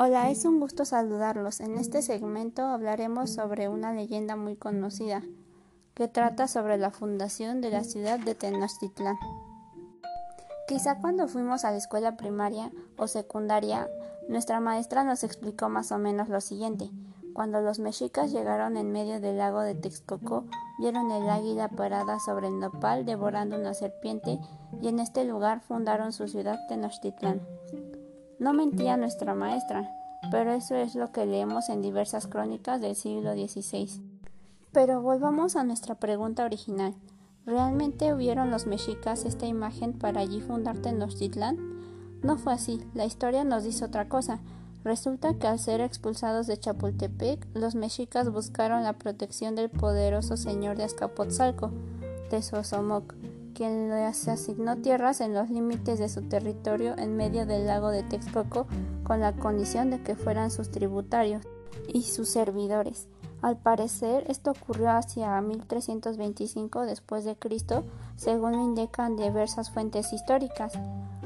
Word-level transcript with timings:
Hola, 0.00 0.30
es 0.30 0.44
un 0.44 0.60
gusto 0.60 0.84
saludarlos. 0.84 1.58
En 1.58 1.76
este 1.76 2.02
segmento 2.02 2.62
hablaremos 2.64 3.30
sobre 3.30 3.68
una 3.68 3.92
leyenda 3.92 4.36
muy 4.36 4.54
conocida 4.54 5.24
que 5.94 6.06
trata 6.06 6.46
sobre 6.46 6.78
la 6.78 6.92
fundación 6.92 7.60
de 7.60 7.70
la 7.70 7.82
ciudad 7.82 8.20
de 8.20 8.36
Tenochtitlán. 8.36 9.16
Quizá 10.68 11.00
cuando 11.00 11.26
fuimos 11.26 11.64
a 11.64 11.72
la 11.72 11.78
escuela 11.78 12.16
primaria 12.16 12.70
o 12.96 13.08
secundaria, 13.08 13.88
nuestra 14.28 14.60
maestra 14.60 15.02
nos 15.02 15.24
explicó 15.24 15.68
más 15.68 15.90
o 15.90 15.98
menos 15.98 16.28
lo 16.28 16.40
siguiente. 16.40 16.92
Cuando 17.32 17.60
los 17.60 17.80
mexicas 17.80 18.30
llegaron 18.30 18.76
en 18.76 18.92
medio 18.92 19.18
del 19.18 19.38
lago 19.38 19.62
de 19.62 19.74
Texcoco, 19.74 20.44
vieron 20.78 21.10
el 21.10 21.28
águila 21.28 21.70
parada 21.70 22.20
sobre 22.20 22.46
el 22.46 22.60
nopal 22.60 23.04
devorando 23.04 23.58
una 23.58 23.74
serpiente 23.74 24.38
y 24.80 24.86
en 24.86 25.00
este 25.00 25.24
lugar 25.24 25.60
fundaron 25.60 26.12
su 26.12 26.28
ciudad 26.28 26.56
Tenochtitlán. 26.68 27.40
No 28.38 28.52
mentía 28.52 28.96
nuestra 28.96 29.34
maestra, 29.34 29.90
pero 30.30 30.52
eso 30.52 30.76
es 30.76 30.94
lo 30.94 31.10
que 31.10 31.26
leemos 31.26 31.68
en 31.68 31.82
diversas 31.82 32.28
crónicas 32.28 32.80
del 32.80 32.94
siglo 32.94 33.32
XVI. 33.32 33.88
Pero 34.72 35.02
volvamos 35.02 35.56
a 35.56 35.64
nuestra 35.64 35.96
pregunta 35.96 36.44
original. 36.44 36.94
¿Realmente 37.46 38.14
hubieron 38.14 38.50
los 38.50 38.66
mexicas 38.66 39.24
esta 39.24 39.46
imagen 39.46 39.92
para 39.92 40.20
allí 40.20 40.40
fundar 40.40 40.78
Tenochtitlán? 40.78 41.56
No 42.22 42.36
fue 42.36 42.52
así, 42.52 42.80
la 42.94 43.06
historia 43.06 43.42
nos 43.42 43.64
dice 43.64 43.84
otra 43.84 44.08
cosa. 44.08 44.40
Resulta 44.84 45.34
que 45.34 45.48
al 45.48 45.58
ser 45.58 45.80
expulsados 45.80 46.46
de 46.46 46.58
Chapultepec, 46.58 47.44
los 47.54 47.74
mexicas 47.74 48.30
buscaron 48.30 48.84
la 48.84 48.92
protección 48.92 49.56
del 49.56 49.70
poderoso 49.70 50.36
señor 50.36 50.76
de 50.76 50.84
Azcapotzalco, 50.84 51.72
de 52.30 52.42
quien 53.58 53.90
les 53.90 54.28
asignó 54.28 54.76
tierras 54.76 55.20
en 55.20 55.34
los 55.34 55.50
límites 55.50 55.98
de 55.98 56.08
su 56.08 56.22
territorio 56.22 56.96
en 56.96 57.16
medio 57.16 57.44
del 57.44 57.66
lago 57.66 57.90
de 57.90 58.04
Texcoco 58.04 58.68
con 59.02 59.18
la 59.18 59.32
condición 59.32 59.90
de 59.90 60.00
que 60.00 60.14
fueran 60.14 60.52
sus 60.52 60.70
tributarios 60.70 61.42
y 61.88 62.02
sus 62.02 62.28
servidores. 62.28 63.08
Al 63.42 63.56
parecer, 63.56 64.24
esto 64.28 64.52
ocurrió 64.52 64.90
hacia 64.90 65.40
1325 65.40 66.82
después 66.82 67.24
de 67.24 67.34
Cristo, 67.34 67.82
según 68.14 68.52
lo 68.52 68.62
indican 68.62 69.16
diversas 69.16 69.72
fuentes 69.72 70.12
históricas. 70.12 70.74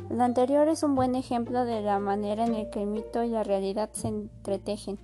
Lo 0.08 0.24
anterior 0.24 0.68
es 0.68 0.82
un 0.82 0.94
buen 0.94 1.14
ejemplo 1.16 1.66
de 1.66 1.82
la 1.82 1.98
manera 1.98 2.46
en 2.46 2.54
la 2.54 2.70
que 2.70 2.80
el 2.80 2.88
mito 2.88 3.22
y 3.22 3.28
la 3.28 3.44
realidad 3.44 3.90
se 3.92 4.08
entretejen. 4.08 4.98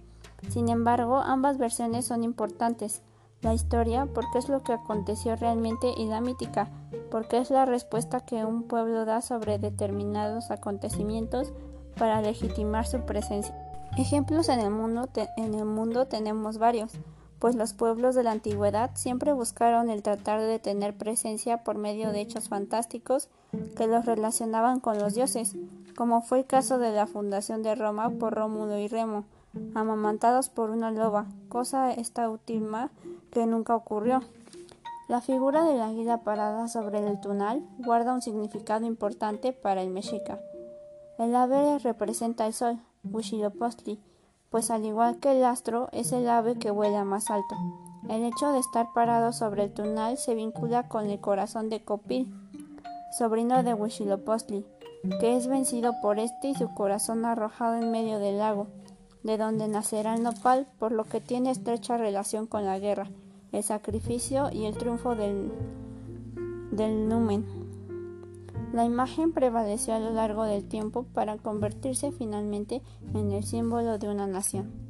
Sin 0.48 0.70
embargo, 0.70 1.18
ambas 1.18 1.58
versiones 1.58 2.06
son 2.06 2.24
importantes. 2.24 3.02
La 3.40 3.54
historia, 3.54 4.06
porque 4.06 4.38
es 4.38 4.48
lo 4.48 4.62
que 4.64 4.72
aconteció 4.72 5.36
realmente, 5.36 5.92
y 5.96 6.06
la 6.06 6.20
mítica, 6.20 6.68
porque 7.10 7.38
es 7.38 7.50
la 7.50 7.66
respuesta 7.66 8.20
que 8.20 8.44
un 8.44 8.64
pueblo 8.64 9.04
da 9.04 9.22
sobre 9.22 9.58
determinados 9.58 10.50
acontecimientos 10.50 11.52
para 11.96 12.20
legitimar 12.20 12.86
su 12.86 13.00
presencia. 13.02 13.54
Ejemplos 13.96 14.48
en 14.48 14.60
el 14.60 14.70
mundo, 14.70 15.08
en 15.36 15.54
el 15.54 15.64
mundo 15.64 16.06
tenemos 16.06 16.58
varios, 16.58 16.92
pues 17.38 17.54
los 17.54 17.72
pueblos 17.72 18.16
de 18.16 18.24
la 18.24 18.32
antigüedad 18.32 18.90
siempre 18.94 19.32
buscaron 19.32 19.90
el 19.90 20.02
tratar 20.02 20.40
de 20.40 20.58
tener 20.58 20.96
presencia 20.96 21.62
por 21.62 21.78
medio 21.78 22.10
de 22.10 22.20
hechos 22.20 22.48
fantásticos 22.48 23.28
que 23.76 23.86
los 23.86 24.04
relacionaban 24.04 24.80
con 24.80 24.98
los 24.98 25.14
dioses, 25.14 25.56
como 25.96 26.22
fue 26.22 26.40
el 26.40 26.46
caso 26.46 26.78
de 26.78 26.90
la 26.90 27.06
fundación 27.06 27.62
de 27.62 27.76
Roma 27.76 28.10
por 28.10 28.34
Rómulo 28.34 28.78
y 28.78 28.88
Remo, 28.88 29.24
amamantados 29.74 30.48
por 30.48 30.70
una 30.70 30.90
loba, 30.90 31.26
cosa 31.48 31.92
esta 31.92 32.28
última 32.28 32.90
que 33.30 33.46
nunca 33.46 33.74
ocurrió. 33.74 34.20
La 35.08 35.20
figura 35.20 35.64
del 35.64 35.80
águila 35.80 36.18
parada 36.18 36.68
sobre 36.68 36.98
el 36.98 37.20
tunal 37.20 37.62
guarda 37.78 38.12
un 38.12 38.20
significado 38.20 38.84
importante 38.84 39.52
para 39.52 39.82
el 39.82 39.90
mexica. 39.90 40.38
El 41.18 41.34
ave 41.34 41.78
representa 41.78 42.46
el 42.46 42.52
sol, 42.52 42.78
Huitzilopochtli, 43.04 43.98
pues 44.50 44.70
al 44.70 44.84
igual 44.84 45.18
que 45.18 45.32
el 45.32 45.44
astro 45.44 45.88
es 45.92 46.12
el 46.12 46.28
ave 46.28 46.58
que 46.58 46.70
vuela 46.70 47.04
más 47.04 47.30
alto. 47.30 47.56
El 48.08 48.22
hecho 48.24 48.52
de 48.52 48.58
estar 48.58 48.92
parado 48.94 49.32
sobre 49.32 49.64
el 49.64 49.72
tunal 49.72 50.16
se 50.18 50.34
vincula 50.34 50.88
con 50.88 51.08
el 51.10 51.20
corazón 51.20 51.68
de 51.68 51.82
Copil, 51.84 52.32
sobrino 53.16 53.62
de 53.62 53.74
Huitzilopochtli, 53.74 54.66
que 55.20 55.36
es 55.36 55.46
vencido 55.46 55.94
por 56.00 56.18
este 56.18 56.48
y 56.48 56.54
su 56.54 56.72
corazón 56.74 57.24
arrojado 57.24 57.76
en 57.76 57.90
medio 57.90 58.18
del 58.18 58.38
lago, 58.38 58.66
de 59.22 59.36
donde 59.36 59.68
nacerá 59.68 60.14
el 60.14 60.22
nopal, 60.22 60.66
por 60.78 60.92
lo 60.92 61.04
que 61.04 61.20
tiene 61.20 61.50
estrecha 61.50 61.96
relación 61.96 62.46
con 62.46 62.64
la 62.64 62.78
guerra 62.78 63.10
el 63.52 63.62
sacrificio 63.62 64.50
y 64.52 64.64
el 64.64 64.76
triunfo 64.76 65.14
del, 65.14 65.50
del 66.70 67.08
numen. 67.08 67.44
La 68.72 68.84
imagen 68.84 69.32
prevaleció 69.32 69.94
a 69.94 69.98
lo 69.98 70.10
largo 70.10 70.44
del 70.44 70.64
tiempo 70.64 71.04
para 71.14 71.38
convertirse 71.38 72.12
finalmente 72.12 72.82
en 73.14 73.32
el 73.32 73.44
símbolo 73.44 73.98
de 73.98 74.08
una 74.08 74.26
nación. 74.26 74.87